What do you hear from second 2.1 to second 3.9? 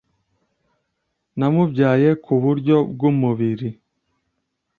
ku buryo bw’ umubiri